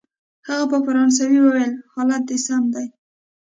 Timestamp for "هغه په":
0.47-0.77